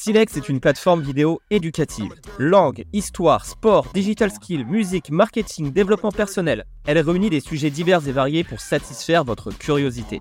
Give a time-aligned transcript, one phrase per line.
[0.00, 2.14] Silex est une plateforme vidéo éducative.
[2.38, 6.66] Langue, histoire, sport, digital skills, musique, marketing, développement personnel.
[6.86, 10.20] Elle réunit des sujets divers et variés pour satisfaire votre curiosité.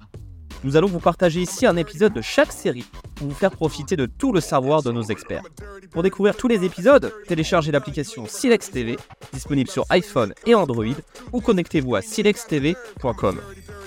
[0.63, 4.07] Nous allons vous partager ici un épisode de chaque série pour vous faire profiter de
[4.07, 5.43] tout le savoir de nos experts.
[5.91, 8.97] Pour découvrir tous les épisodes, téléchargez l'application Silex TV,
[9.31, 10.85] disponible sur iPhone et Android,
[11.33, 13.39] ou connectez-vous à silextv.com.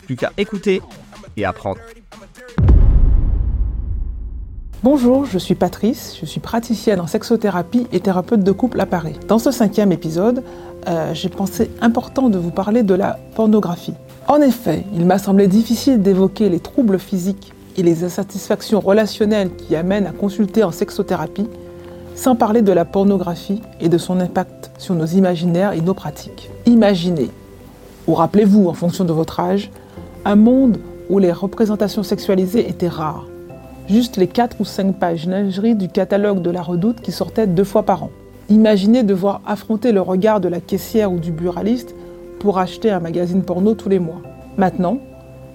[0.07, 0.83] Plus qu'à écouter
[1.37, 1.81] et apprendre.
[4.83, 9.13] Bonjour, je suis Patrice, je suis praticienne en sexothérapie et thérapeute de couple à Paris.
[9.29, 10.43] Dans ce cinquième épisode,
[10.89, 13.93] euh, j'ai pensé important de vous parler de la pornographie.
[14.27, 19.77] En effet, il m'a semblé difficile d'évoquer les troubles physiques et les insatisfactions relationnelles qui
[19.77, 21.51] amènent à consulter en sexothérapie
[22.15, 26.49] sans parler de la pornographie et de son impact sur nos imaginaires et nos pratiques.
[26.65, 27.29] Imaginez,
[28.07, 29.71] ou rappelez-vous en fonction de votre âge,
[30.25, 30.79] un monde
[31.11, 33.27] où les représentations sexualisées étaient rares
[33.91, 37.65] juste les 4 ou 5 pages lingerie du catalogue de la redoute qui sortaient deux
[37.65, 38.11] fois par an.
[38.49, 41.97] Imaginez devoir affronter le regard de la caissière ou du buraliste
[42.39, 44.23] pour acheter un magazine porno tous les mois.
[44.57, 44.99] Maintenant,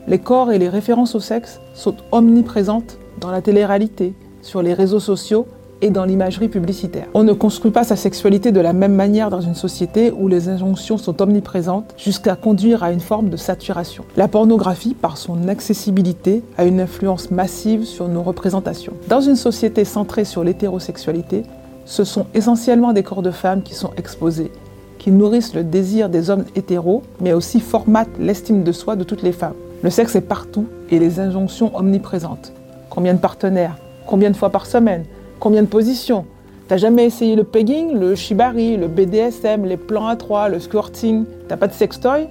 [0.08, 5.00] les corps et les références au sexe sont omniprésentes dans la télé-réalité, sur les réseaux
[5.00, 5.48] sociaux
[5.82, 7.08] et dans l'imagerie publicitaire.
[7.14, 10.50] On ne construit pas sa sexualité de la même manière dans une société où les
[10.50, 14.06] injonctions sont omniprésentes jusqu'à conduire à une forme de saturation.
[14.18, 18.94] La pornographie, par son accessibilité, a une influence massive sur nos représentations.
[19.08, 21.44] Dans une société centrée sur l'hétérosexualité,
[21.86, 24.52] ce sont essentiellement des corps de femmes qui sont exposés,
[24.98, 29.22] qui nourrissent le désir des hommes hétéros, mais aussi formatent l'estime de soi de toutes
[29.22, 29.54] les femmes.
[29.84, 32.54] Le sexe est partout et les injonctions omniprésentes.
[32.90, 33.78] Combien de partenaires?
[34.08, 35.04] Combien de fois par semaine?
[35.40, 36.26] Combien de positions?
[36.68, 41.26] T'as jamais essayé le pegging, le shibari, le BDSM, les plans à trois, le squirting?
[41.48, 42.28] T'as pas de sextoy?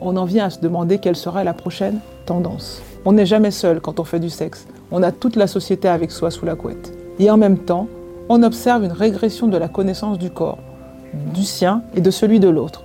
[0.00, 2.82] On en vient à se demander quelle sera la prochaine tendance.
[3.04, 4.66] On n'est jamais seul quand on fait du sexe.
[4.90, 6.92] On a toute la société avec soi sous la couette.
[7.18, 7.86] Et en même temps,
[8.28, 10.58] on observe une régression de la connaissance du corps,
[11.32, 12.82] du sien et de celui de l'autre.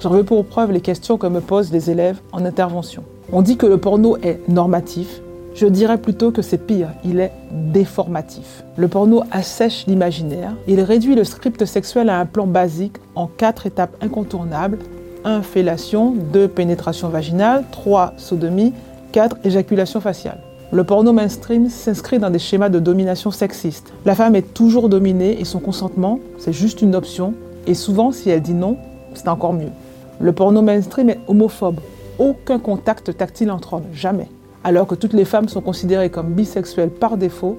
[0.00, 3.02] J'en veux pour preuve les questions que me posent les élèves en intervention.
[3.32, 5.20] On dit que le porno est normatif,
[5.54, 8.64] je dirais plutôt que c'est pire, il est déformatif.
[8.76, 13.66] Le porno assèche l'imaginaire, il réduit le script sexuel à un plan basique en quatre
[13.66, 14.78] étapes incontournables
[15.24, 15.42] 1.
[15.42, 16.48] Fellation, 2.
[16.48, 18.14] Pénétration vaginale, 3.
[18.16, 18.72] Sodomie,
[19.12, 19.38] 4.
[19.44, 20.40] Éjaculation faciale.
[20.72, 23.92] Le porno mainstream s'inscrit dans des schémas de domination sexiste.
[24.04, 27.34] La femme est toujours dominée et son consentement, c'est juste une option,
[27.66, 28.76] et souvent si elle dit non,
[29.14, 29.72] c'est encore mieux.
[30.20, 31.80] Le porno mainstream est homophobe.
[32.18, 34.28] Aucun contact tactile entre hommes, jamais
[34.64, 37.58] alors que toutes les femmes sont considérées comme bisexuelles par défaut,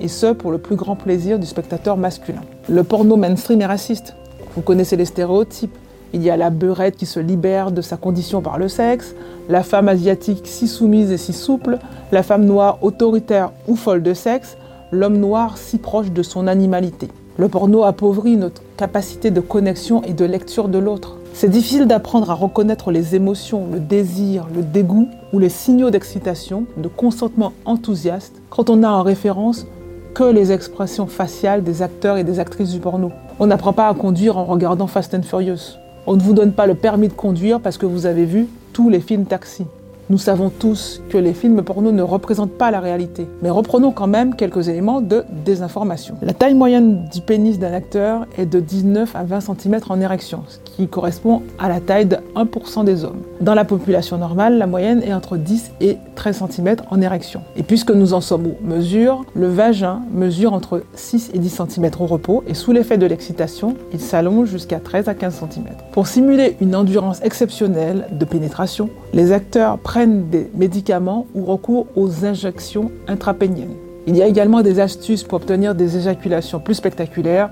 [0.00, 2.42] et ce pour le plus grand plaisir du spectateur masculin.
[2.68, 4.14] Le porno mainstream est raciste.
[4.56, 5.76] Vous connaissez les stéréotypes.
[6.12, 9.14] Il y a la beurette qui se libère de sa condition par le sexe,
[9.48, 11.78] la femme asiatique si soumise et si souple,
[12.10, 14.58] la femme noire autoritaire ou folle de sexe,
[14.90, 17.08] l'homme noir si proche de son animalité.
[17.38, 21.16] Le porno appauvrit notre capacité de connexion et de lecture de l'autre.
[21.34, 26.66] C'est difficile d'apprendre à reconnaître les émotions, le désir, le dégoût ou les signaux d'excitation,
[26.76, 29.66] de consentement enthousiaste quand on n'a en référence
[30.14, 33.10] que les expressions faciales des acteurs et des actrices du porno.
[33.40, 35.78] On n'apprend pas à conduire en regardant Fast and Furious.
[36.06, 38.90] On ne vous donne pas le permis de conduire parce que vous avez vu tous
[38.90, 39.64] les films taxi.
[40.12, 44.06] Nous savons tous que les films porno ne représentent pas la réalité, mais reprenons quand
[44.06, 46.16] même quelques éléments de désinformation.
[46.20, 50.42] La taille moyenne du pénis d'un acteur est de 19 à 20 cm en érection,
[50.48, 53.22] ce qui correspond à la taille de 1% des hommes.
[53.40, 57.40] Dans la population normale, la moyenne est entre 10 et 13 cm en érection.
[57.56, 61.90] Et puisque nous en sommes aux mesures, le vagin mesure entre 6 et 10 cm
[61.98, 65.64] au repos et sous l'effet de l'excitation, il s'allonge jusqu'à 13 à 15 cm.
[65.92, 72.24] Pour simuler une endurance exceptionnelle de pénétration, les acteurs prennent des médicaments ou recours aux
[72.24, 73.76] injections intrapéniennes.
[74.06, 77.50] Il y a également des astuces pour obtenir des éjaculations plus spectaculaires,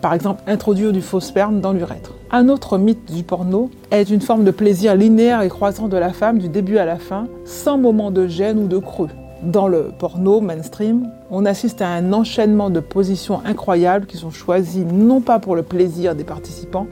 [0.00, 2.14] par exemple introduire du faux sperme dans l'urètre.
[2.30, 6.12] Un autre mythe du porno est une forme de plaisir linéaire et croissant de la
[6.12, 9.10] femme du début à la fin, sans moment de gêne ou de creux.
[9.42, 14.84] Dans le porno mainstream, on assiste à un enchaînement de positions incroyables qui sont choisies
[14.84, 16.86] non pas pour le plaisir des participants,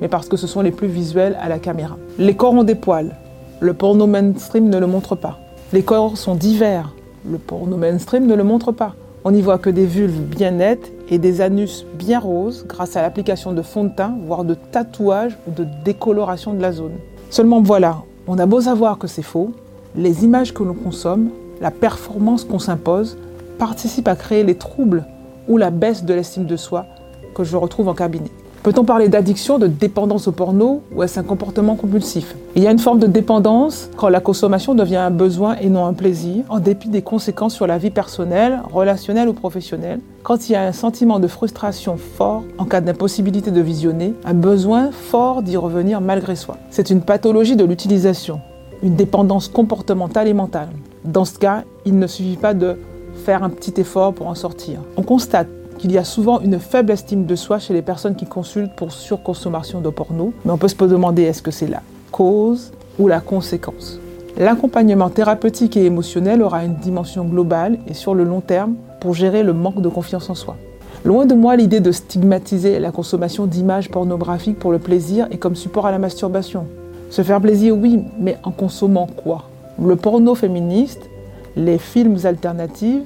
[0.00, 1.96] mais parce que ce sont les plus visuels à la caméra.
[2.18, 3.14] Les corps ont des poils,
[3.60, 5.38] le porno mainstream ne le montre pas.
[5.72, 6.94] Les corps sont divers.
[7.28, 8.94] Le porno mainstream ne le montre pas.
[9.24, 13.02] On n'y voit que des vulves bien nettes et des anus bien roses grâce à
[13.02, 16.92] l'application de fond de teint, voire de tatouage ou de décoloration de la zone.
[17.30, 19.52] Seulement voilà, on a beau savoir que c'est faux,
[19.96, 21.30] les images que l'on consomme,
[21.60, 23.16] la performance qu'on s'impose,
[23.58, 25.06] participent à créer les troubles
[25.48, 26.84] ou la baisse de l'estime de soi
[27.34, 28.30] que je retrouve en cabinet.
[28.66, 32.34] Peut-on parler d'addiction, de dépendance au porno ou est-ce un comportement compulsif?
[32.56, 35.86] Il y a une forme de dépendance quand la consommation devient un besoin et non
[35.86, 40.00] un plaisir, en dépit des conséquences sur la vie personnelle, relationnelle ou professionnelle.
[40.24, 44.34] Quand il y a un sentiment de frustration fort en cas d'impossibilité de visionner, un
[44.34, 46.56] besoin fort d'y revenir malgré soi.
[46.70, 48.40] C'est une pathologie de l'utilisation,
[48.82, 50.70] une dépendance comportementale et mentale.
[51.04, 52.76] Dans ce cas, il ne suffit pas de
[53.14, 54.80] faire un petit effort pour en sortir.
[54.96, 55.46] On constate
[55.76, 58.92] qu'il y a souvent une faible estime de soi chez les personnes qui consultent pour
[58.92, 63.20] surconsommation de porno, mais on peut se demander est-ce que c'est la cause ou la
[63.20, 64.00] conséquence?
[64.38, 69.42] L'accompagnement thérapeutique et émotionnel aura une dimension globale et sur le long terme pour gérer
[69.42, 70.56] le manque de confiance en soi.
[71.04, 75.54] Loin de moi l'idée de stigmatiser la consommation d'images pornographiques pour le plaisir et comme
[75.54, 76.66] support à la masturbation.
[77.10, 79.44] Se faire plaisir, oui, mais en consommant quoi?
[79.82, 81.08] Le porno féministe,
[81.54, 83.04] les films alternatifs,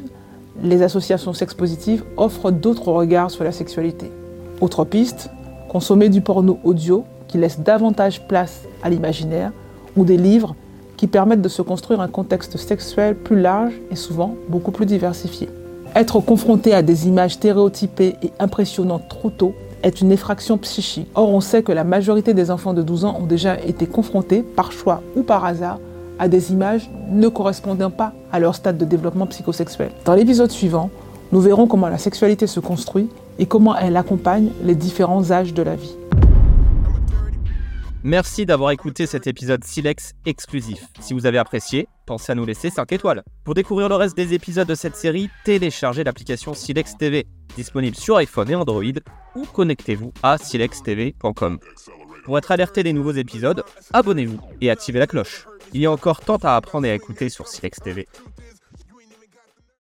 [0.62, 4.10] les associations sex-positives offrent d'autres regards sur la sexualité.
[4.60, 5.30] Autre piste,
[5.68, 9.52] consommer du porno audio qui laisse davantage place à l'imaginaire
[9.96, 10.54] ou des livres
[10.96, 15.48] qui permettent de se construire un contexte sexuel plus large et souvent beaucoup plus diversifié.
[15.94, 21.08] Être confronté à des images stéréotypées et impressionnantes trop tôt est une effraction psychique.
[21.14, 24.42] Or, on sait que la majorité des enfants de 12 ans ont déjà été confrontés,
[24.42, 25.78] par choix ou par hasard,
[26.20, 29.90] à des images ne correspondant pas à leur stade de développement psychosexuel.
[30.04, 30.90] Dans l'épisode suivant,
[31.32, 33.08] nous verrons comment la sexualité se construit
[33.38, 35.96] et comment elle accompagne les différents âges de la vie.
[38.02, 40.86] Merci d'avoir écouté cet épisode Silex exclusif.
[41.00, 43.22] Si vous avez apprécié, pensez à nous laisser 5 étoiles.
[43.44, 47.26] Pour découvrir le reste des épisodes de cette série, téléchargez l'application Silex TV,
[47.56, 48.82] disponible sur iPhone et Android,
[49.36, 51.58] ou connectez-vous à silextv.com.
[52.30, 55.48] Pour être alerté des nouveaux épisodes, abonnez-vous et activez la cloche.
[55.72, 58.06] Il y a encore tant à apprendre et à écouter sur Silex TV.